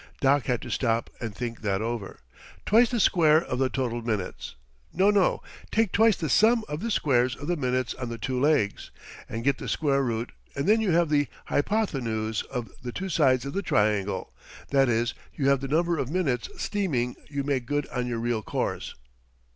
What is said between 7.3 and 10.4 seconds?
of the minutes on the two legs and get the square root